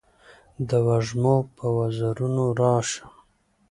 [0.67, 3.09] د وږمو په وزرونو راشم